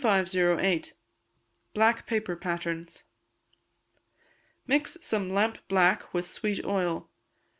Black 1.73 2.07
Paper 2.07 2.35
Patterns. 2.35 3.03
Mix 4.65 4.97
some 5.01 5.29
lamp 5.31 5.59
black 5.67 6.11
with 6.11 6.25
sweet 6.25 6.65
oil. 6.65 7.07